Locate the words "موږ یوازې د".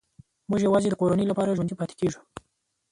0.49-0.95